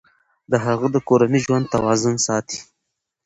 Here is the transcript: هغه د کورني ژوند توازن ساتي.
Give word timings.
هغه 0.65 0.87
د 0.91 0.97
کورني 1.07 1.39
ژوند 1.45 1.65
توازن 1.73 2.15
ساتي. 2.25 2.59